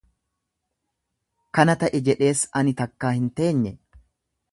[1.57, 3.75] Kana ta'e jedhees ani takkaa hin teenye